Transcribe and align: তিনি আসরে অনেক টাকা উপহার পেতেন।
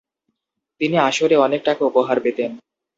তিনি 0.81 0.95
আসরে 0.99 1.35
অনেক 1.37 1.61
টাকা 1.63 1.81
উপহার 1.85 2.17
পেতেন। 2.19 2.51